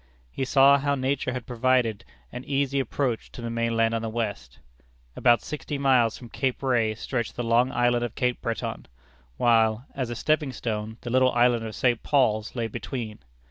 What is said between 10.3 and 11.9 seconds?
stone, the little island of